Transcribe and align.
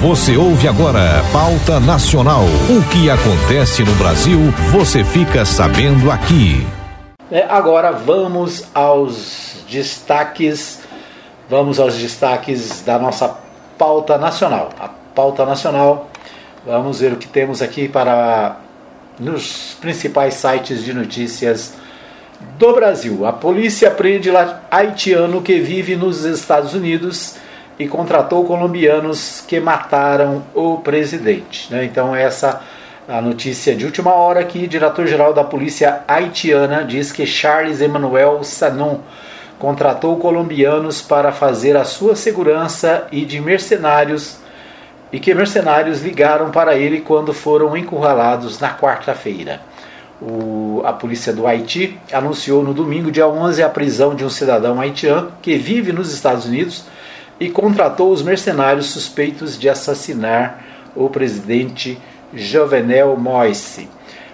Você 0.00 0.36
ouve 0.36 0.68
agora 0.68 1.24
Pauta 1.32 1.80
Nacional. 1.80 2.44
O 2.70 2.88
que 2.88 3.10
acontece 3.10 3.82
no 3.82 3.92
Brasil, 3.96 4.38
você 4.70 5.02
fica 5.02 5.44
sabendo 5.44 6.08
aqui. 6.12 6.64
É, 7.32 7.44
agora 7.48 7.90
vamos 7.90 8.62
aos 8.72 9.56
destaques. 9.68 10.82
Vamos 11.50 11.80
aos 11.80 11.96
destaques 11.96 12.80
da 12.82 12.96
nossa 12.96 13.36
pauta 13.76 14.16
nacional. 14.16 14.70
A 14.78 14.86
pauta 14.86 15.44
nacional. 15.44 16.08
Vamos 16.64 17.00
ver 17.00 17.14
o 17.14 17.16
que 17.16 17.26
temos 17.26 17.60
aqui 17.60 17.88
para 17.88 18.56
nos 19.18 19.76
principais 19.80 20.34
sites 20.34 20.84
de 20.84 20.94
notícias 20.94 21.74
do 22.56 22.72
Brasil. 22.72 23.26
A 23.26 23.32
polícia 23.32 23.90
prende 23.90 24.30
haitiano 24.70 25.42
que 25.42 25.58
vive 25.58 25.96
nos 25.96 26.24
Estados 26.24 26.72
Unidos 26.72 27.34
e 27.78 27.86
contratou 27.86 28.44
colombianos 28.44 29.44
que 29.46 29.60
mataram 29.60 30.42
o 30.54 30.78
presidente. 30.78 31.72
Né? 31.72 31.84
Então 31.84 32.14
essa 32.14 32.60
a 33.08 33.22
notícia 33.22 33.74
de 33.74 33.86
última 33.86 34.12
hora 34.12 34.44
que 34.44 34.66
diretor-geral 34.66 35.32
da 35.32 35.42
polícia 35.42 36.02
haitiana 36.06 36.84
diz 36.84 37.10
que 37.10 37.24
Charles 37.24 37.80
Emmanuel 37.80 38.44
Sanon 38.44 38.98
contratou 39.58 40.18
colombianos 40.18 41.00
para 41.00 41.32
fazer 41.32 41.74
a 41.74 41.84
sua 41.84 42.14
segurança 42.14 43.06
e 43.10 43.24
de 43.24 43.40
mercenários 43.40 44.38
e 45.10 45.18
que 45.18 45.32
mercenários 45.32 46.02
ligaram 46.02 46.50
para 46.50 46.76
ele 46.76 47.00
quando 47.00 47.32
foram 47.32 47.74
encurralados 47.74 48.60
na 48.60 48.76
quarta-feira. 48.76 49.60
a 50.84 50.92
polícia 50.92 51.32
do 51.32 51.46
Haiti 51.46 51.98
anunciou 52.12 52.62
no 52.62 52.74
domingo, 52.74 53.10
dia 53.10 53.26
11, 53.26 53.62
a 53.62 53.70
prisão 53.70 54.14
de 54.14 54.22
um 54.22 54.28
cidadão 54.28 54.78
haitiano 54.78 55.32
que 55.40 55.56
vive 55.56 55.92
nos 55.92 56.12
Estados 56.12 56.44
Unidos 56.44 56.84
e 57.40 57.48
contratou 57.48 58.10
os 58.10 58.22
mercenários 58.22 58.86
suspeitos 58.86 59.58
de 59.58 59.68
assassinar 59.68 60.64
o 60.94 61.08
presidente 61.08 61.98
Jovenel 62.34 63.16
Moise. 63.16 63.88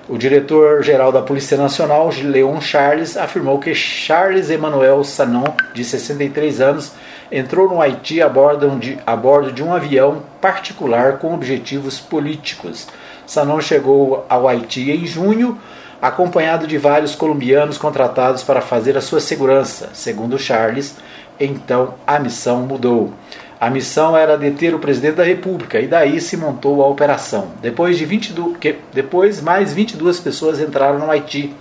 O 0.08 0.18
diretor-geral 0.18 1.10
da 1.10 1.22
Polícia 1.22 1.56
Nacional, 1.56 2.10
Leon 2.22 2.60
Charles, 2.60 3.16
afirmou 3.16 3.58
que 3.58 3.74
Charles 3.74 4.50
Emmanuel 4.50 5.02
Sanon, 5.02 5.54
de 5.72 5.82
63 5.82 6.60
anos, 6.60 6.92
entrou 7.32 7.68
no 7.68 7.80
Haiti 7.80 8.20
a 8.20 8.28
bordo, 8.28 8.78
de, 8.78 8.98
a 9.06 9.16
bordo 9.16 9.50
de 9.50 9.62
um 9.62 9.72
avião 9.72 10.22
particular 10.40 11.18
com 11.18 11.32
objetivos 11.32 11.98
políticos. 11.98 12.86
Sanon 13.26 13.60
chegou 13.62 14.26
ao 14.28 14.46
Haiti 14.46 14.90
em 14.90 15.06
junho, 15.06 15.58
acompanhado 16.02 16.66
de 16.66 16.76
vários 16.76 17.14
colombianos 17.14 17.78
contratados 17.78 18.42
para 18.42 18.60
fazer 18.60 18.98
a 18.98 19.00
sua 19.00 19.20
segurança. 19.20 19.88
Segundo 19.94 20.38
Charles, 20.38 20.96
então 21.38 21.94
a 22.06 22.18
missão 22.18 22.62
mudou. 22.62 23.12
A 23.60 23.70
missão 23.70 24.16
era 24.16 24.36
deter 24.36 24.74
o 24.74 24.78
presidente 24.78 25.16
da 25.16 25.24
República 25.24 25.80
e 25.80 25.86
daí 25.86 26.20
se 26.20 26.36
montou 26.36 26.82
a 26.82 26.88
operação. 26.88 27.48
Depois 27.62 27.96
de 27.96 28.04
22, 28.04 28.56
que, 28.58 28.76
depois 28.92 29.40
mais 29.40 29.72
22 29.72 30.20
pessoas 30.20 30.60
entraram 30.60 30.98
no 30.98 31.10
Haiti, 31.10 31.54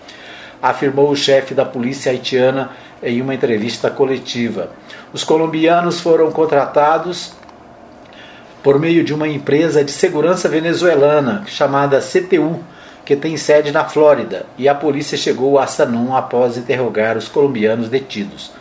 afirmou 0.61 1.09
o 1.09 1.15
chefe 1.15 1.53
da 1.53 1.63
polícia 1.63 2.11
haitiana 2.11 2.71
em 3.01 3.21
uma 3.21 3.33
entrevista 3.33 3.89
coletiva. 3.89 4.71
Os 5.13 5.23
colombianos 5.23 5.99
foram 5.99 6.31
contratados 6.31 7.33
por 8.63 8.79
meio 8.79 9.03
de 9.03 9.13
uma 9.13 9.27
empresa 9.27 9.83
de 9.83 9.91
segurança 9.91 10.47
venezuelana 10.47 11.43
chamada 11.45 11.99
CTU, 11.99 12.63
que 13.05 13.15
tem 13.15 13.35
sede 13.35 13.73
na 13.73 13.83
Flórida, 13.83 14.45
e 14.57 14.69
a 14.69 14.73
polícia 14.73 15.17
chegou 15.17 15.59
a 15.59 15.67
Sanon 15.67 16.15
após 16.15 16.57
interrogar 16.57 17.17
os 17.17 17.27
colombianos 17.27 17.89
detidos. 17.89 18.51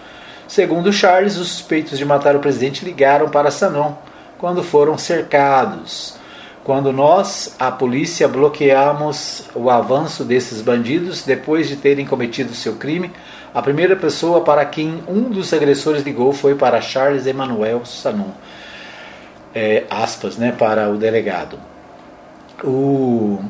Segundo 0.53 0.93
Charles, 0.93 1.39
os 1.39 1.49
suspeitos 1.49 1.97
de 1.97 2.05
matar 2.05 2.37
o 2.37 2.39
presidente 2.39 2.85
ligaram 2.85 3.31
para 3.31 3.51
Sanon 3.51 3.95
quando 4.37 4.63
foram 4.63 4.99
cercados. 4.99 6.17
Quando 6.63 6.93
nós, 6.93 7.57
a 7.59 7.71
polícia, 7.71 8.29
bloqueamos 8.29 9.49
o 9.55 9.71
avanço 9.71 10.25
desses 10.25 10.61
bandidos 10.61 11.23
depois 11.23 11.69
de 11.69 11.77
terem 11.77 12.05
cometido 12.05 12.53
seu 12.53 12.77
crime, 12.77 13.11
a 13.55 13.63
primeira 13.63 13.97
pessoa 13.97 14.43
para 14.43 14.63
quem 14.67 15.03
um 15.09 15.31
dos 15.31 15.55
agressores 15.55 16.03
ligou 16.03 16.35
foi 16.35 16.55
para 16.55 16.83
Charles 16.83 17.27
Emmanuel 17.27 17.87
Sanon. 17.87 18.33
É, 19.55 19.85
aspas, 19.89 20.37
né, 20.37 20.53
para 20.53 20.91
o 20.91 20.99
delegado. 20.99 21.59
O 22.63 23.43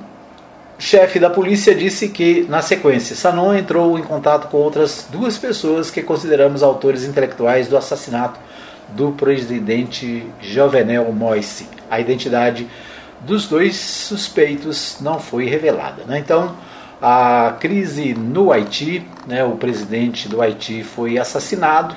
chefe 0.83 1.21
da 1.21 1.31
polícia 1.31 1.73
disse 1.73 2.09
que, 2.09 2.45
na 2.49 2.61
sequência, 2.61 3.15
Sanon 3.15 3.55
entrou 3.55 3.97
em 3.97 4.03
contato 4.03 4.49
com 4.49 4.57
outras 4.57 5.07
duas 5.13 5.39
pessoas 5.39 5.93
que 5.93 6.03
consideramos 6.03 6.61
autores 6.61 7.05
intelectuais 7.05 7.69
do 7.69 7.77
assassinato 7.77 8.41
do 8.89 9.13
presidente 9.13 10.27
Jovenel 10.41 11.13
Moise. 11.13 11.69
A 11.89 12.01
identidade 12.01 12.67
dos 13.21 13.47
dois 13.47 13.77
suspeitos 13.77 14.97
não 15.01 15.21
foi 15.21 15.45
revelada. 15.45 16.03
Né? 16.05 16.19
Então, 16.19 16.57
a 17.01 17.55
crise 17.61 18.13
no 18.13 18.51
Haiti, 18.51 19.07
né, 19.25 19.45
o 19.45 19.53
presidente 19.53 20.29
do 20.29 20.43
Haiti 20.43 20.83
foi 20.83 21.17
assassinado 21.17 21.95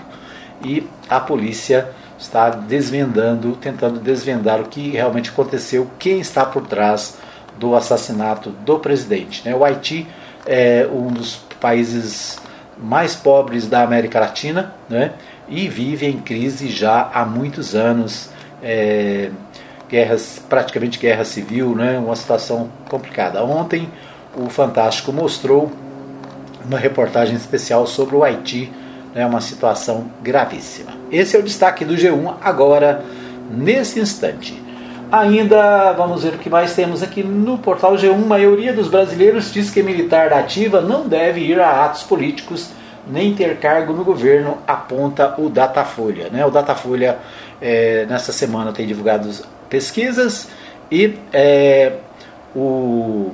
e 0.64 0.88
a 1.10 1.20
polícia 1.20 1.90
está 2.20 2.52
desvendando, 2.52 3.56
tentando 3.56 4.00
desvendar 4.00 4.62
o 4.62 4.66
que 4.66 4.92
realmente 4.92 5.32
aconteceu, 5.32 5.90
quem 5.98 6.20
está 6.20 6.46
por 6.46 6.68
trás 6.68 7.18
do 7.58 7.76
assassinato 7.76 8.50
do 8.50 8.80
presidente. 8.80 9.42
Né? 9.46 9.56
O 9.56 9.64
Haiti 9.64 10.08
é 10.46 10.88
um 10.92 11.08
dos 11.08 11.38
países 11.60 12.40
mais 12.78 13.16
pobres 13.16 13.68
da 13.68 13.82
América 13.84 14.20
Latina 14.20 14.74
né? 14.90 15.14
e 15.48 15.68
vive 15.68 16.06
em 16.06 16.20
crise 16.20 16.70
já 16.70 17.10
há 17.14 17.26
muitos 17.26 17.76
anos. 17.76 18.30
É, 18.62 19.30
guerras, 19.90 20.42
praticamente 20.50 21.00
guerra 21.00 21.24
civil, 21.24 21.76
né? 21.76 21.98
uma 21.98 22.16
situação 22.16 22.70
complicada. 22.90 23.44
Ontem 23.44 23.90
o 24.36 24.50
Fantástico 24.50 25.14
mostrou 25.14 25.72
uma 26.66 26.78
reportagem 26.78 27.36
especial 27.36 27.86
sobre 27.86 28.16
o 28.16 28.24
Haiti, 28.24 28.72
né? 29.14 29.26
uma 29.26 29.42
situação 29.42 30.06
gravíssima. 30.22 30.92
Esse 31.12 31.36
é 31.36 31.40
o 31.40 31.44
destaque 31.44 31.86
do 31.86 31.96
G1 31.96 32.36
agora, 32.42 33.04
nesse 33.50 34.00
instante. 34.00 34.65
Ainda 35.12 35.94
vamos 35.94 36.24
ver 36.24 36.34
o 36.34 36.38
que 36.38 36.50
mais 36.50 36.74
temos 36.74 37.04
aqui 37.04 37.24
no 37.24 37.58
portal 37.58 37.96
G1. 37.96 38.14
A 38.14 38.18
maioria 38.18 38.74
dos 38.74 38.88
brasileiros 38.88 39.52
diz 39.54 39.70
que 39.70 39.84
militar 39.84 40.30
da 40.30 40.40
ativa 40.40 40.82
não 40.82 41.08
deve 41.08 41.42
ir 41.42 41.60
a 41.60 41.86
atos 41.86 42.04
políticos 42.04 42.70
nem 43.08 43.36
ter 43.36 43.58
cargo 43.58 43.94
no 43.94 44.04
governo, 44.04 44.58
aponta 44.68 45.36
o 45.38 45.50
Datafolha. 45.50 46.30
Né? 46.30 46.46
O 46.46 46.50
Datafolha 46.50 47.20
é, 47.62 48.06
nessa 48.10 48.32
semana 48.32 48.72
tem 48.72 48.88
divulgado 48.88 49.30
pesquisas 49.70 50.48
e 50.92 51.18
é, 51.32 51.94
o, 52.56 53.32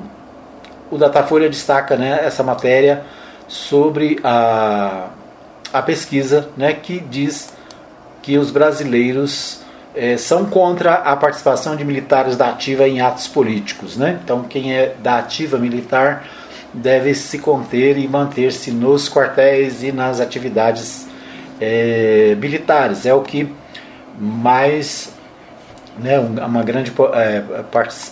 o 0.90 0.98
Datafolha 0.98 1.50
destaca 1.50 1.96
né, 1.96 2.20
essa 2.24 2.44
matéria 2.44 3.04
sobre 3.48 4.20
a, 4.24 5.08
a 5.72 5.82
pesquisa 5.82 6.50
né, 6.58 6.74
que 6.74 7.00
diz 7.00 7.54
que 8.22 8.38
os 8.38 8.52
brasileiros 8.52 9.61
é, 9.96 10.18
são 10.18 10.46
contra 10.46 10.96
a 10.96 11.16
participação 11.16 11.76
de 11.76 11.84
militares 11.84 12.38
da 12.38 12.50
ativa 12.50 12.88
em 12.88 13.02
atos 13.02 13.28
políticos. 13.28 13.98
Né? 13.98 14.20
Então, 14.24 14.44
quem 14.44 14.74
é 14.74 14.96
da 15.02 15.18
ativa 15.20 15.58
militar 15.58 16.26
deve 16.74 17.14
se 17.14 17.38
conter 17.38 17.98
e 17.98 18.08
manter-se 18.08 18.72
nos 18.72 19.10
quartéis 19.10 19.84
e 19.84 19.92
nas 19.92 20.22
atividades 20.22 21.06
é, 21.60 22.36
militares. 22.40 23.06
É 23.06 23.14
o 23.14 23.22
que 23.22 23.54
mais 24.18 25.14
né, 25.98 26.18
uma 26.20 26.64
grande 26.64 26.94
é, 27.14 27.44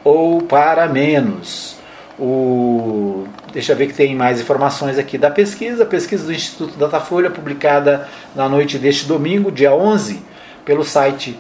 ou 0.04 0.42
para 0.42 0.88
menos. 0.88 1.76
O... 2.18 3.26
Deixa 3.52 3.74
eu 3.74 3.76
ver 3.76 3.88
que 3.88 3.94
tem 3.94 4.16
mais 4.16 4.40
informações 4.40 4.98
aqui 4.98 5.18
da 5.18 5.30
pesquisa. 5.30 5.84
A 5.84 5.86
pesquisa 5.86 6.26
do 6.26 6.34
Instituto 6.34 6.78
Datafolha, 6.78 7.30
publicada 7.30 8.08
na 8.36 8.48
noite 8.48 8.78
deste 8.78 9.06
domingo, 9.06 9.52
dia 9.52 9.74
11, 9.74 10.22
pelo 10.64 10.84
site 10.84 11.38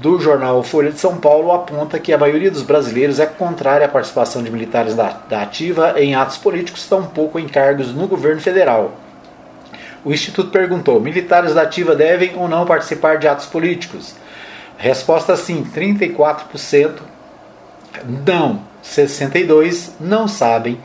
do 0.00 0.18
jornal 0.18 0.62
Folha 0.62 0.90
de 0.90 1.00
São 1.00 1.16
Paulo, 1.16 1.52
aponta 1.52 1.98
que 1.98 2.12
a 2.12 2.18
maioria 2.18 2.50
dos 2.50 2.62
brasileiros 2.62 3.18
é 3.18 3.26
contrária 3.26 3.86
à 3.86 3.88
participação 3.88 4.42
de 4.42 4.50
militares 4.50 4.94
da, 4.94 5.20
da 5.28 5.42
ativa 5.42 5.94
em 5.96 6.14
atos 6.14 6.36
políticos, 6.36 6.86
tampouco 6.86 7.38
em 7.38 7.48
cargos 7.48 7.92
no 7.92 8.06
governo 8.06 8.40
federal. 8.40 8.92
O 10.04 10.12
Instituto 10.12 10.50
perguntou: 10.50 11.00
militares 11.00 11.54
da 11.54 11.62
ativa 11.62 11.94
devem 11.94 12.36
ou 12.36 12.48
não 12.48 12.66
participar 12.66 13.18
de 13.18 13.28
atos 13.28 13.46
políticos? 13.46 14.14
Resposta 14.78 15.36
sim, 15.36 15.64
34%. 15.64 17.00
Não, 18.26 18.62
62% 18.82 19.90
não 20.00 20.26
sabem, 20.26 20.78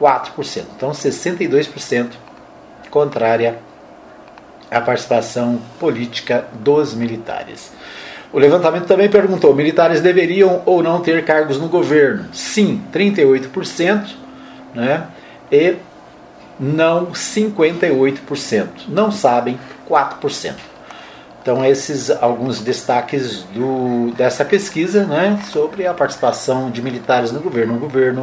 4%. 0.00 0.64
Então 0.76 0.90
62% 0.90 2.10
contrária 2.90 3.58
à 4.70 4.80
participação 4.80 5.60
política 5.78 6.46
dos 6.52 6.94
militares. 6.94 7.72
O 8.32 8.38
levantamento 8.38 8.86
também 8.86 9.08
perguntou: 9.08 9.54
militares 9.54 10.00
deveriam 10.00 10.62
ou 10.66 10.82
não 10.82 11.00
ter 11.00 11.24
cargos 11.24 11.58
no 11.58 11.68
governo? 11.68 12.28
Sim, 12.32 12.82
38%, 12.92 14.10
né? 14.74 15.06
E 15.50 15.76
não 16.60 17.06
58%. 17.06 18.68
Não 18.88 19.10
sabem 19.10 19.58
4%. 19.88 20.54
Então 21.42 21.64
esses 21.64 22.10
alguns 22.10 22.60
destaques 22.60 23.42
do, 23.54 24.12
dessa 24.14 24.44
pesquisa, 24.44 25.06
né, 25.06 25.40
sobre 25.50 25.86
a 25.86 25.94
participação 25.94 26.70
de 26.70 26.82
militares 26.82 27.32
no 27.32 27.40
governo. 27.40 27.76
O 27.76 27.78
governo 27.78 28.22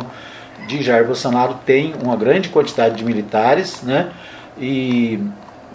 de 0.67 0.83
Jair 0.83 1.05
Bolsonaro 1.05 1.55
tem 1.65 1.95
uma 2.03 2.15
grande 2.15 2.49
quantidade 2.49 2.95
de 2.95 3.03
militares, 3.03 3.81
né, 3.81 4.11
e 4.59 5.19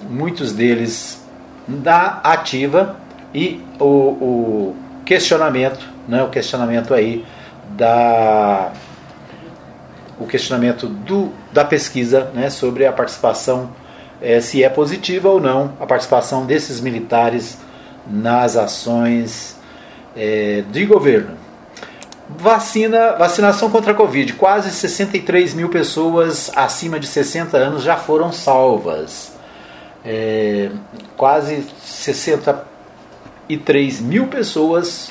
muitos 0.08 0.52
deles 0.52 1.20
da 1.66 2.20
ativa 2.22 2.96
e 3.34 3.60
o, 3.80 3.84
o 3.84 4.76
questionamento, 5.04 5.84
né, 6.06 6.22
o 6.22 6.28
questionamento 6.28 6.94
aí 6.94 7.24
da 7.70 8.72
o 10.22 10.26
questionamento 10.26 10.86
do, 10.86 11.30
da 11.52 11.64
pesquisa 11.64 12.30
né, 12.34 12.50
sobre 12.50 12.86
a 12.86 12.92
participação, 12.92 13.70
é, 14.20 14.40
se 14.40 14.62
é 14.62 14.68
positiva 14.68 15.28
ou 15.28 15.40
não 15.40 15.72
a 15.80 15.86
participação 15.86 16.46
desses 16.46 16.80
militares 16.80 17.58
nas 18.06 18.56
ações 18.56 19.56
é, 20.16 20.62
de 20.70 20.86
governo. 20.86 21.36
Vacina, 22.28 23.12
vacinação 23.12 23.70
contra 23.70 23.92
a 23.92 23.94
Covid. 23.94 24.32
Quase 24.34 24.70
63 24.70 25.54
mil 25.54 25.68
pessoas 25.68 26.50
acima 26.54 26.98
de 26.98 27.06
60 27.06 27.56
anos 27.56 27.82
já 27.82 27.96
foram 27.96 28.32
salvas. 28.32 29.32
É, 30.04 30.70
quase 31.16 31.64
63 31.84 34.00
mil 34.00 34.28
pessoas 34.28 35.10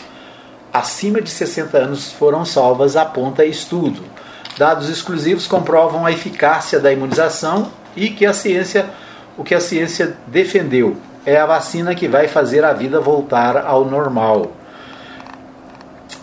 acima 0.74 1.22
de 1.22 1.30
60 1.30 1.78
anos 1.78 2.12
foram 2.12 2.46
salvas, 2.46 2.96
aponta 2.96 3.46
estudo. 3.46 4.04
Dados 4.62 4.90
exclusivos 4.90 5.48
comprovam 5.48 6.06
a 6.06 6.12
eficácia 6.12 6.80
da 6.80 6.94
imunização 6.94 7.72
e 7.96 8.12
que 8.12 8.28
a 8.28 8.32
ciência, 8.32 8.86
o 9.36 9.44
que 9.44 9.56
a 9.56 9.60
ciência 9.60 10.16
defendeu, 10.28 10.98
é 11.26 11.36
a 11.36 11.48
vacina 11.48 11.96
que 11.96 12.08
vai 12.08 12.28
fazer 12.28 12.64
a 12.64 12.72
vida 12.72 13.00
voltar 13.00 13.58
ao 13.58 13.84
normal. 13.84 14.52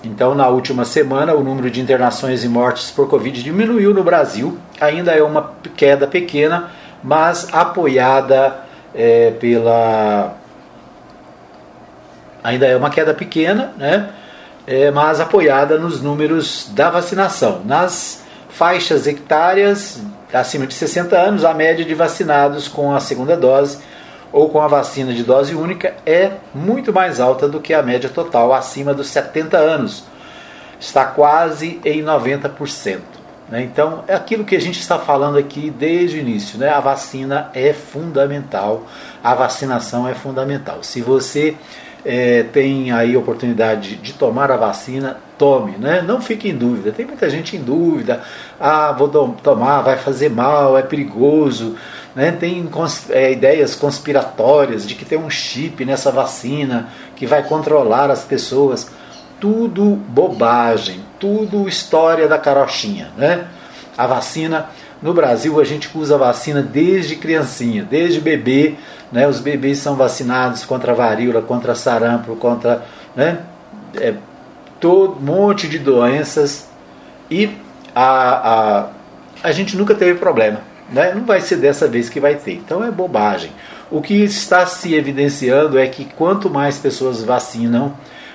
Então, 0.05 0.37
na 0.37 0.47
última 0.47 0.85
semana, 0.85 1.35
o 1.35 1.43
número 1.43 1.69
de 1.69 1.81
internações 1.81 2.45
e 2.45 2.49
mortes 2.49 2.93
por 2.93 3.09
Covid 3.09 3.43
diminuiu 3.43 3.93
no 3.93 4.05
Brasil. 4.05 4.57
Ainda 4.81 5.11
é 5.11 5.21
uma 5.21 5.55
queda 5.77 6.07
pequena, 6.07 6.71
mas 7.03 7.49
apoiada 7.53 8.61
é, 8.95 9.33
pela. 9.33 10.37
Ainda 12.45 12.67
é 12.69 12.77
uma 12.77 12.89
queda 12.89 13.13
pequena, 13.13 13.73
né? 13.77 14.11
É, 14.65 14.93
mas 14.93 15.19
apoiada 15.19 15.77
nos 15.77 16.01
números 16.01 16.71
da 16.73 16.89
vacinação. 16.89 17.63
Nas 17.65 18.28
faixas 18.49 19.07
hectáreas 19.07 20.01
acima 20.33 20.67
de 20.67 20.75
60 20.75 21.17
anos, 21.17 21.45
a 21.45 21.55
média 21.55 21.85
de 21.85 21.95
vacinados 21.95 22.69
com 22.69 22.95
a 22.95 23.01
segunda 23.01 23.37
dose 23.37 23.79
ou 24.31 24.51
com 24.51 24.61
a 24.61 24.69
vacina 24.69 25.13
de 25.13 25.23
dose 25.23 25.55
única 25.55 25.95
é 26.05 26.33
muito 26.55 26.93
mais 26.93 27.19
alta 27.21 27.49
do 27.49 27.61
que 27.61 27.73
a 27.73 27.83
média 27.83 28.11
total 28.11 28.53
acima 28.53 28.93
dos 28.93 29.09
70 29.09 29.57
anos. 29.57 30.05
Está 30.79 31.07
quase 31.07 31.81
em 31.85 32.03
90%. 32.03 33.01
Né? 33.49 33.63
Então, 33.63 34.05
é 34.07 34.15
aquilo 34.15 34.45
que 34.45 34.55
a 34.55 34.61
gente 34.61 34.79
está 34.79 34.99
falando 34.99 35.39
aqui 35.39 35.71
desde 35.71 36.19
o 36.19 36.21
início. 36.21 36.59
Né? 36.59 36.69
A 36.69 36.81
vacina 36.81 37.51
é 37.55 37.73
fundamental, 37.73 38.87
a 39.25 39.35
vacinação 39.35 40.07
é 40.07 40.15
fundamental. 40.15 40.83
Se 40.83 41.01
você 41.01 41.57
é, 42.05 42.43
tem 42.43 42.93
aí 42.93 43.17
oportunidade 43.17 43.97
de 43.97 44.13
tomar 44.13 44.51
a 44.51 44.57
vacina, 44.57 45.19
tome, 45.39 45.77
né? 45.79 46.03
Não 46.03 46.21
fique 46.21 46.49
em 46.49 46.57
dúvida. 46.57 46.93
Tem 46.93 47.07
muita 47.07 47.31
gente 47.31 47.57
em 47.57 47.63
dúvida. 47.63 48.23
Ah, 48.59 48.93
vou 48.93 49.09
tomar, 49.09 49.81
vai 49.83 49.97
fazer 49.97 50.29
mal, 50.29 50.77
é 50.77 50.83
perigoso. 50.83 51.77
Né? 52.15 52.33
Tem 52.33 52.69
é, 53.11 53.33
ideias 53.33 53.77
conspiratórias 53.77 54.87
de 54.87 54.95
que 54.95 55.05
tem 55.05 55.17
um 55.17 55.31
chip 55.31 55.85
nessa 55.85 56.11
vacina 56.11 56.89
que 57.15 57.27
vai 57.27 57.45
controlar 57.45 58.11
as 58.11 58.25
pessoas. 58.25 58.91
Tudo 59.41 59.97
bobagem, 60.09 61.01
tudo 61.21 61.69
história 61.69 62.27
da 62.27 62.39
carochinha, 62.39 63.13
né? 63.17 63.47
A 63.97 64.05
vacina 64.05 64.69
no 65.01 65.15
Brasil 65.15 65.61
a 65.61 65.65
gente 65.65 65.89
usa 65.97 66.17
a 66.17 66.19
vacina 66.19 66.61
desde 66.61 67.15
criancinha, 67.15 67.85
desde 67.85 68.21
bebê, 68.21 68.75
né? 69.13 69.29
Os 69.29 69.39
bebês 69.39 69.79
são 69.79 69.95
vacinados 69.95 70.65
contra 70.65 70.93
varíola, 70.93 71.41
contra 71.41 71.77
sarampo, 71.77 72.35
contra, 72.35 72.85
né? 73.15 73.39
É, 73.95 74.15
todo 74.81 75.19
um 75.19 75.25
monte 75.25 75.69
de 75.69 75.79
doenças 75.79 76.69
e 77.31 77.51
a, 77.95 78.51
a, 78.53 78.89
a 79.43 79.53
gente 79.53 79.77
nunca 79.77 79.95
teve 79.95 80.19
problema. 80.19 80.61
Né? 80.91 81.13
Não 81.15 81.25
vai 81.25 81.41
ser 81.41 81.57
dessa 81.57 81.87
vez 81.87 82.09
que 82.09 82.21
vai 82.21 82.37
ter. 82.37 82.55
Então 82.55 82.83
é 82.85 82.91
bobagem. 82.91 83.53
O 83.91 84.01
que 84.01 84.15
está 84.15 84.67
se 84.67 84.95
evidenciando 84.95 85.79
é 85.79 85.87
que 85.87 86.05
quanto 86.05 86.51
mais 86.51 86.79
pessoas 86.79 87.23
vacinam, 87.23 87.95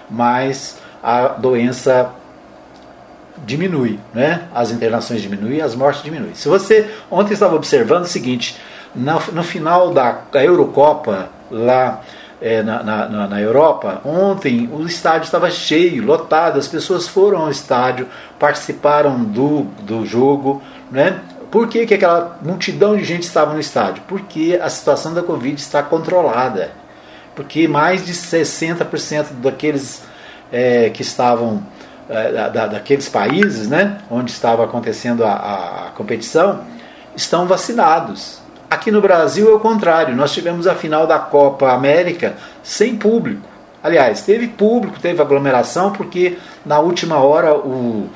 mais 0.10 0.78
a 1.01 1.28
doença 1.30 2.12
diminui, 3.46 4.00
né? 4.13 4.44
As 4.54 4.72
internações 4.72 5.22
diminuem, 5.22 5.62
as 5.62 5.75
mortes 5.75 6.04
diminuem. 6.04 6.34
Se 6.34 6.48
você 6.48 6.89
ontem 7.12 7.34
estava 7.34 7.56
observando 7.56 8.04
o 8.04 8.07
seguinte, 8.07 8.57
no, 8.96 9.19
no 9.31 9.44
final 9.44 9.92
da 9.92 10.24
Eurocopa 10.36 11.30
lá 11.51 12.01
é, 12.44 12.62
na, 12.62 12.84
na, 12.84 13.28
na, 13.30 13.40
Europa, 13.40 14.01
ontem 14.04 14.69
o 14.69 14.86
estádio 14.86 15.24
estava 15.24 15.50
cheio, 15.50 16.04
lotado, 16.04 16.60
as 16.60 16.68
pessoas 16.68 17.07
foram 17.07 17.44
ao 17.44 17.50
estádio, 17.50 18.06
participaram 18.38 19.24
do, 19.24 19.62
do 19.84 20.06
jogo. 20.06 20.62
Né? 20.92 21.22
Por 21.50 21.69
que, 21.69 21.86
que 21.86 21.94
aquela 21.94 22.38
multidão 22.42 22.98
de 22.98 23.06
gente 23.06 23.24
estava 23.24 23.54
no 23.54 23.62
estádio? 23.62 24.04
Porque 24.10 24.60
a 24.62 24.69
situação 24.69 25.13
da 25.13 25.24
Covid 25.24 25.56
está 25.56 25.81
controlada. 25.81 26.72
Porque 27.34 27.66
mais 27.66 28.06
de 28.06 28.12
60% 28.12 29.28
daqueles 29.42 30.04
é, 30.51 30.89
que 30.89 31.01
estavam, 31.01 31.66
é, 32.10 32.50
da, 32.50 32.68
daqueles 32.68 33.07
países 33.07 33.69
né, 33.69 34.00
onde 34.12 34.31
estava 34.31 34.66
acontecendo 34.66 35.24
a, 35.24 35.88
a 35.88 35.92
competição, 35.96 36.66
estão 37.16 37.48
vacinados. 37.48 38.43
Aqui 38.74 38.90
no 38.90 39.02
Brasil 39.02 39.52
é 39.52 39.54
o 39.54 39.60
contrário, 39.60 40.16
nós 40.16 40.34
tivemos 40.34 40.66
a 40.66 40.74
final 40.74 41.06
da 41.06 41.20
Copa 41.20 41.72
América 41.72 42.34
sem 42.64 42.96
público. 42.96 43.48
Aliás, 43.84 44.24
teve 44.24 44.48
público, 44.48 45.00
teve 45.00 45.22
aglomeração, 45.22 45.92
porque 45.92 46.40
na 46.66 46.80
última 46.80 47.18
hora 47.18 47.54
o, 47.54 48.10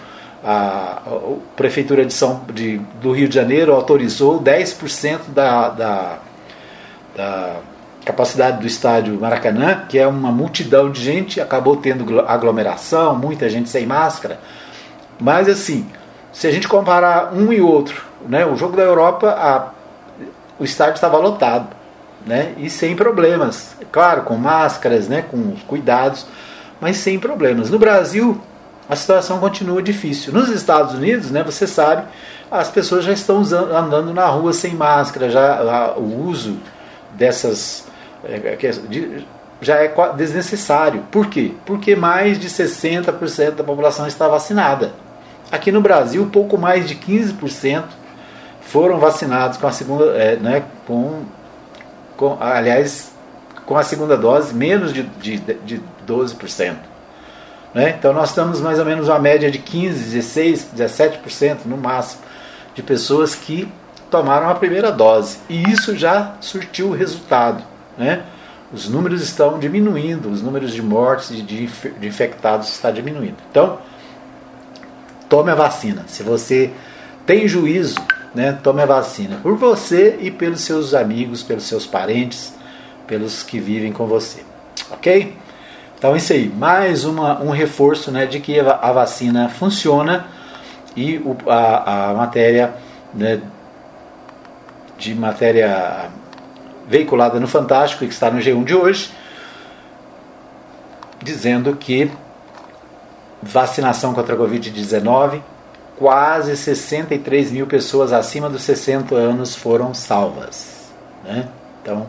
a, 0.43 1.03
a 1.05 1.19
Prefeitura 1.55 2.03
de 2.03 2.11
São, 2.11 2.41
de, 2.51 2.81
do 2.99 3.11
Rio 3.11 3.29
de 3.29 3.35
Janeiro 3.35 3.71
autorizou 3.71 4.41
10% 4.41 5.19
da, 5.27 5.69
da, 5.69 6.17
da 7.15 7.55
capacidade 8.03 8.59
do 8.59 8.65
estádio 8.65 9.13
Maracanã, 9.19 9.83
que 9.87 9.99
é 9.99 10.07
uma 10.07 10.31
multidão 10.31 10.89
de 10.89 10.99
gente, 10.99 11.39
acabou 11.39 11.77
tendo 11.77 12.19
aglomeração, 12.21 13.15
muita 13.15 13.47
gente 13.47 13.69
sem 13.69 13.85
máscara. 13.85 14.39
Mas 15.19 15.47
assim, 15.47 15.87
se 16.33 16.47
a 16.47 16.51
gente 16.51 16.67
comparar 16.67 17.31
um 17.31 17.53
e 17.53 17.61
outro, 17.61 18.03
né, 18.27 18.43
o 18.43 18.55
jogo 18.55 18.75
da 18.75 18.81
Europa, 18.81 19.29
a 19.29 19.76
o 20.59 20.63
estádio 20.63 20.95
estava 20.95 21.17
lotado, 21.17 21.67
né? 22.25 22.53
E 22.57 22.69
sem 22.69 22.95
problemas, 22.95 23.75
claro, 23.91 24.23
com 24.23 24.35
máscaras, 24.35 25.07
né? 25.07 25.23
Com 25.29 25.55
cuidados, 25.67 26.25
mas 26.79 26.97
sem 26.97 27.19
problemas. 27.19 27.69
No 27.69 27.79
Brasil, 27.79 28.39
a 28.89 28.95
situação 28.95 29.39
continua 29.39 29.81
difícil. 29.81 30.33
Nos 30.33 30.49
Estados 30.49 30.93
Unidos, 30.93 31.31
né? 31.31 31.43
Você 31.43 31.67
sabe, 31.67 32.05
as 32.49 32.69
pessoas 32.69 33.03
já 33.03 33.13
estão 33.13 33.39
usando, 33.39 33.75
andando 33.75 34.13
na 34.13 34.25
rua 34.25 34.53
sem 34.53 34.73
máscara, 34.73 35.29
já 35.29 35.93
o 35.97 36.27
uso 36.27 36.57
dessas 37.13 37.87
é, 38.23 38.35
é, 38.35 39.21
já 39.61 39.75
é 39.75 39.93
desnecessário. 40.15 41.03
Por 41.11 41.27
quê? 41.27 41.53
Porque 41.65 41.95
mais 41.95 42.39
de 42.39 42.49
60% 42.49 43.51
da 43.51 43.63
população 43.63 44.07
está 44.07 44.27
vacinada. 44.27 44.93
Aqui 45.51 45.71
no 45.71 45.81
Brasil, 45.81 46.29
pouco 46.31 46.57
mais 46.57 46.87
de 46.87 46.95
15% 46.95 47.83
foram 48.67 48.99
vacinados 48.99 49.57
com 49.57 49.67
a 49.67 49.71
segunda, 49.71 50.05
é, 50.17 50.35
né, 50.35 50.63
com, 50.85 51.23
com, 52.17 52.37
aliás, 52.39 53.11
com 53.65 53.77
a 53.77 53.83
segunda 53.83 54.17
dose, 54.17 54.53
menos 54.53 54.93
de, 54.93 55.03
de, 55.03 55.37
de 55.37 55.81
12%. 56.05 56.75
Né? 57.73 57.95
Então 57.97 58.13
nós 58.13 58.29
estamos 58.29 58.59
mais 58.59 58.79
ou 58.79 58.85
menos 58.85 59.07
uma 59.07 59.19
média 59.19 59.49
de 59.49 59.57
15, 59.57 60.03
16, 60.03 60.67
17% 60.75 61.59
no 61.65 61.77
máximo 61.77 62.21
de 62.75 62.83
pessoas 62.83 63.35
que 63.35 63.71
tomaram 64.11 64.49
a 64.49 64.55
primeira 64.55 64.91
dose. 64.91 65.39
E 65.49 65.63
isso 65.69 65.95
já 65.95 66.35
surtiu 66.41 66.89
o 66.89 66.93
resultado. 66.93 67.63
Né? 67.97 68.23
Os 68.71 68.89
números 68.89 69.21
estão 69.21 69.59
diminuindo, 69.59 70.29
os 70.29 70.41
números 70.41 70.73
de 70.73 70.81
mortes 70.81 71.31
e 71.31 71.41
de, 71.41 71.67
de 71.67 72.07
infectados 72.07 72.69
está 72.69 72.91
diminuindo. 72.91 73.37
Então, 73.49 73.79
tome 75.29 75.51
a 75.51 75.55
vacina. 75.55 76.03
Se 76.07 76.21
você 76.21 76.71
tem 77.25 77.47
juízo, 77.47 77.95
né, 78.37 78.55
tome 78.61 78.83
a 78.83 78.85
vacina 78.85 79.39
por 79.41 79.57
você 79.57 80.19
e 80.21 80.29
pelos 80.29 80.61
seus 80.61 80.93
amigos, 80.93 81.41
pelos 81.41 81.63
seus 81.63 81.87
parentes, 81.87 82.53
pelos 83.07 83.41
que 83.41 83.59
vivem 83.59 83.91
com 83.91 84.05
você. 84.05 84.43
Ok? 84.91 85.35
Então 85.97 86.15
isso 86.15 86.31
aí, 86.33 86.47
mais 86.47 87.03
uma, 87.03 87.41
um 87.41 87.49
reforço 87.49 88.11
né, 88.11 88.27
de 88.27 88.39
que 88.39 88.59
a 88.59 88.91
vacina 88.91 89.49
funciona 89.49 90.27
e 90.95 91.17
o, 91.17 91.35
a, 91.47 92.11
a 92.11 92.13
matéria 92.13 92.75
né, 93.11 93.41
de 94.99 95.15
matéria 95.15 96.11
veiculada 96.87 97.39
no 97.39 97.47
Fantástico 97.47 98.05
que 98.05 98.13
está 98.13 98.29
no 98.29 98.39
G1 98.39 98.63
de 98.63 98.75
hoje, 98.75 99.09
dizendo 101.23 101.75
que 101.75 102.11
vacinação 103.41 104.13
contra 104.13 104.35
a 104.35 104.37
Covid-19, 104.37 105.41
quase 105.97 106.55
63 106.55 107.51
mil 107.51 107.67
pessoas 107.67 108.13
acima 108.13 108.49
dos 108.49 108.61
60 108.61 109.15
anos 109.15 109.55
foram 109.55 109.93
salvas. 109.93 110.91
Né? 111.23 111.47
Então, 111.81 112.07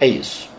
é 0.00 0.06
isso. 0.06 0.54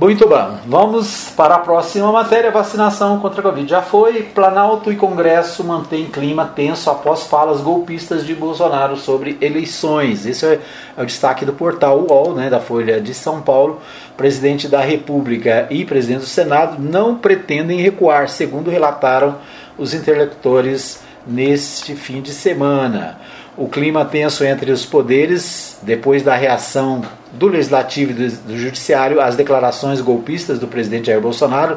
Muito 0.00 0.28
bom. 0.28 0.58
Vamos 0.66 1.30
para 1.36 1.56
a 1.56 1.58
próxima 1.58 2.12
matéria: 2.12 2.52
vacinação 2.52 3.18
contra 3.18 3.40
a 3.40 3.42
Covid. 3.42 3.68
Já 3.68 3.82
foi. 3.82 4.22
Planalto 4.22 4.92
e 4.92 4.96
Congresso 4.96 5.64
mantêm 5.64 6.06
clima 6.06 6.44
tenso 6.44 6.88
após 6.88 7.24
falas 7.24 7.60
golpistas 7.60 8.24
de 8.24 8.32
Bolsonaro 8.34 8.96
sobre 8.96 9.36
eleições. 9.40 10.24
Esse 10.24 10.46
é, 10.46 10.60
é 10.96 11.02
o 11.02 11.06
destaque 11.06 11.44
do 11.44 11.52
portal 11.52 12.06
UOL, 12.08 12.34
né, 12.34 12.48
da 12.48 12.60
Folha 12.60 13.00
de 13.00 13.12
São 13.12 13.40
Paulo. 13.40 13.80
Presidente 14.16 14.68
da 14.68 14.80
República 14.80 15.66
e 15.70 15.84
presidente 15.84 16.20
do 16.20 16.26
Senado 16.26 16.76
não 16.78 17.16
pretendem 17.16 17.80
recuar, 17.80 18.28
segundo 18.28 18.70
relataram 18.70 19.36
os 19.78 19.94
interlocutores 19.94 21.00
neste 21.26 21.94
fim 21.94 22.20
de 22.20 22.32
semana 22.32 23.18
o 23.58 23.66
clima 23.68 24.04
tenso 24.04 24.44
entre 24.44 24.70
os 24.70 24.86
poderes, 24.86 25.78
depois 25.82 26.22
da 26.22 26.36
reação 26.36 27.02
do 27.32 27.48
Legislativo 27.48 28.12
e 28.12 28.28
do, 28.28 28.56
Judiciário 28.56 29.20
às 29.20 29.34
declarações 29.34 30.00
golpistas 30.00 30.60
do 30.60 30.68
presidente 30.68 31.08
Jair 31.08 31.20
Bolsonaro, 31.20 31.76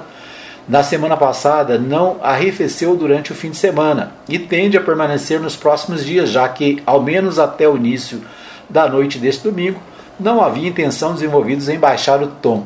na 0.69 0.83
semana 0.83 1.17
passada 1.17 1.79
não 1.79 2.17
arrefeceu 2.21 2.95
durante 2.95 3.31
o 3.31 3.35
fim 3.35 3.49
de 3.49 3.57
semana 3.57 4.11
e 4.29 4.37
tende 4.37 4.77
a 4.77 4.81
permanecer 4.81 5.39
nos 5.39 5.55
próximos 5.55 6.05
dias, 6.05 6.29
já 6.29 6.47
que, 6.47 6.83
ao 6.85 7.01
menos 7.01 7.39
até 7.39 7.67
o 7.67 7.75
início 7.75 8.21
da 8.69 8.87
noite 8.87 9.17
deste 9.17 9.43
domingo, 9.43 9.81
não 10.19 10.39
havia 10.39 10.69
intenção 10.69 11.13
dos 11.13 11.23
envolvidos 11.23 11.67
em 11.67 11.79
baixar 11.79 12.21
o 12.21 12.27
tom. 12.27 12.63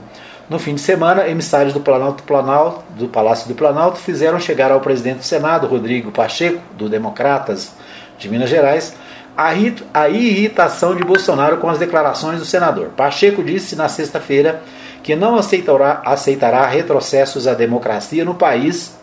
No 0.47 0.59
fim 0.59 0.75
de 0.75 0.81
semana, 0.81 1.27
emissários 1.27 1.73
do, 1.73 1.79
Planalto, 1.79 2.21
Planalto, 2.23 2.83
do 2.91 3.07
Palácio 3.07 3.47
do 3.47 3.55
Planalto 3.55 3.97
fizeram 3.97 4.39
chegar 4.39 4.71
ao 4.71 4.79
presidente 4.79 5.17
do 5.17 5.23
Senado, 5.23 5.65
Rodrigo 5.65 6.11
Pacheco, 6.11 6.61
do 6.77 6.87
Democratas 6.87 7.71
de 8.19 8.29
Minas 8.29 8.49
Gerais, 8.49 8.95
a 9.35 10.07
irritação 10.07 10.95
de 10.95 11.03
Bolsonaro 11.03 11.57
com 11.57 11.67
as 11.67 11.79
declarações 11.79 12.39
do 12.39 12.45
senador. 12.45 12.89
Pacheco 12.95 13.43
disse 13.43 13.75
na 13.75 13.89
sexta-feira 13.89 14.61
que 15.01 15.15
não 15.15 15.35
aceitará, 15.35 16.03
aceitará 16.05 16.65
retrocessos 16.67 17.47
à 17.47 17.55
democracia 17.55 18.23
no 18.23 18.35
país 18.35 18.95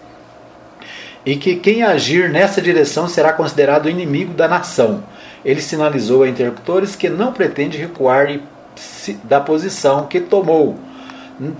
e 1.26 1.36
que 1.36 1.56
quem 1.56 1.82
agir 1.82 2.30
nessa 2.30 2.62
direção 2.62 3.08
será 3.08 3.32
considerado 3.32 3.90
inimigo 3.90 4.32
da 4.32 4.46
nação. 4.46 5.02
Ele 5.44 5.60
sinalizou 5.60 6.22
a 6.22 6.28
interlocutores 6.28 6.94
que 6.94 7.10
não 7.10 7.32
pretende 7.32 7.78
recuar 7.78 8.28
da 9.24 9.40
posição 9.40 10.06
que 10.06 10.20
tomou. 10.20 10.78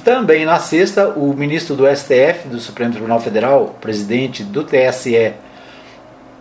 Também 0.05 0.45
na 0.45 0.61
sexta, 0.61 1.09
o 1.09 1.35
ministro 1.35 1.75
do 1.75 1.85
STF, 1.87 2.47
do 2.49 2.61
Supremo 2.61 2.93
Tribunal 2.93 3.21
Federal, 3.21 3.77
presidente 3.81 4.45
do 4.45 4.63
TSE, 4.63 5.33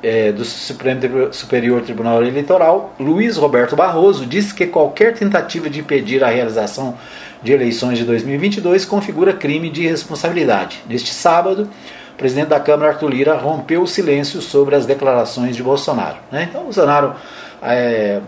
é, 0.03 0.31
do 0.31 0.45
Supremo 0.45 1.33
Superior 1.33 1.81
Tribunal 1.81 2.21
Eleitoral, 2.21 2.93
Luiz 2.99 3.37
Roberto 3.37 3.75
Barroso, 3.75 4.27
disse 4.27 4.53
que 4.53 4.67
qualquer 4.67 5.15
tentativa 5.15 5.69
de 5.69 5.79
impedir 5.79 6.23
a 6.23 6.27
realização 6.27 6.97
de 7.41 7.51
eleições 7.51 7.97
de 7.97 8.03
2022 8.05 8.85
configura 8.85 9.33
crime 9.33 9.69
de 9.69 9.87
responsabilidade. 9.87 10.83
Neste 10.87 11.11
sábado, 11.11 11.67
o 12.13 12.17
presidente 12.17 12.49
da 12.49 12.59
Câmara, 12.59 12.91
Arthur 12.91 13.09
Lira, 13.09 13.35
rompeu 13.35 13.81
o 13.81 13.87
silêncio 13.87 14.39
sobre 14.41 14.75
as 14.75 14.85
declarações 14.85 15.55
de 15.55 15.63
Bolsonaro. 15.63 16.17
Né? 16.31 16.47
Então, 16.49 16.63
Bolsonaro 16.63 17.15
é, 17.63 18.19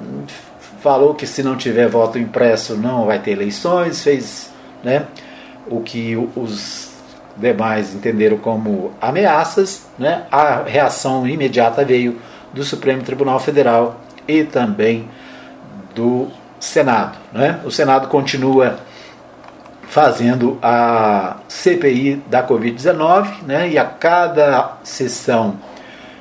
falou 0.81 1.13
que 1.13 1.27
se 1.27 1.43
não 1.43 1.55
tiver 1.55 1.87
voto 1.87 2.17
impresso 2.17 2.75
não 2.75 3.05
vai 3.05 3.19
ter 3.19 3.31
eleições, 3.31 4.01
fez 4.03 4.52
né, 4.83 5.05
o 5.67 5.81
que 5.81 6.15
os 6.35 6.93
demais 7.35 7.93
entenderam 7.95 8.37
como 8.37 8.91
ameaças, 9.01 9.87
né? 9.97 10.23
a 10.31 10.63
reação 10.63 11.27
imediata 11.27 11.83
veio 11.83 12.19
do 12.53 12.63
Supremo 12.63 13.01
Tribunal 13.01 13.39
Federal 13.39 13.99
e 14.27 14.43
também 14.43 15.09
do 15.95 16.27
Senado. 16.59 17.17
Né? 17.31 17.59
O 17.65 17.71
Senado 17.71 18.07
continua 18.07 18.77
fazendo 19.87 20.57
a 20.61 21.37
CPI 21.47 22.21
da 22.27 22.47
Covid-19 22.47 23.43
né? 23.45 23.69
e 23.69 23.77
a 23.77 23.85
cada 23.85 24.77
sessão 24.83 25.55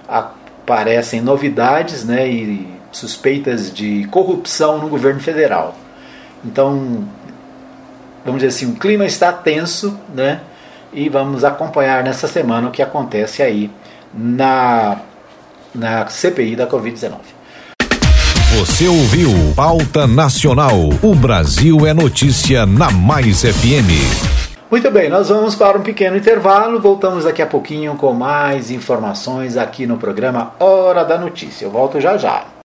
aparecem 0.08 1.20
novidades 1.20 2.04
né? 2.04 2.28
e 2.28 2.68
suspeitas 2.90 3.72
de 3.72 4.06
corrupção 4.10 4.78
no 4.78 4.88
governo 4.88 5.20
federal. 5.20 5.74
Então, 6.44 7.06
vamos 8.24 8.42
dizer 8.42 8.48
assim, 8.48 8.72
o 8.72 8.76
clima 8.76 9.04
está 9.04 9.32
tenso, 9.32 9.98
né? 10.14 10.40
e 10.92 11.08
vamos 11.08 11.42
acompanhar 11.42 12.04
nessa 12.04 12.28
semana 12.28 12.68
o 12.68 12.70
que 12.70 12.82
acontece 12.82 13.42
aí 13.42 13.70
na, 14.12 14.98
na 15.74 16.06
CPI 16.06 16.54
da 16.54 16.66
Covid-19. 16.66 17.12
Você 18.58 18.86
ouviu 18.86 19.30
Pauta 19.56 20.06
Nacional. 20.06 20.76
O 21.02 21.14
Brasil 21.14 21.86
é 21.86 21.94
notícia 21.94 22.66
na 22.66 22.90
Mais 22.90 23.42
FM. 23.42 23.88
Muito 24.70 24.90
bem, 24.90 25.08
nós 25.08 25.28
vamos 25.30 25.54
para 25.54 25.78
um 25.78 25.82
pequeno 25.82 26.16
intervalo. 26.16 26.80
Voltamos 26.80 27.24
daqui 27.24 27.40
a 27.40 27.46
pouquinho 27.46 27.94
com 27.94 28.12
mais 28.12 28.70
informações 28.70 29.56
aqui 29.56 29.86
no 29.86 29.96
programa 29.96 30.52
Hora 30.58 31.04
da 31.04 31.16
Notícia. 31.16 31.64
Eu 31.64 31.70
volto 31.70 32.00
já 32.00 32.18
já. 32.18 32.44